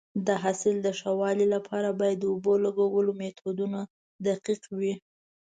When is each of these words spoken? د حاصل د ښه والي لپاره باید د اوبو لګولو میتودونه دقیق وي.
د 0.27 0.29
حاصل 0.43 0.75
د 0.85 0.87
ښه 0.99 1.11
والي 1.19 1.47
لپاره 1.55 1.89
باید 1.99 2.17
د 2.19 2.23
اوبو 2.33 2.53
لګولو 2.65 3.11
میتودونه 3.19 3.79
دقیق 4.25 4.63
وي. 4.79 4.93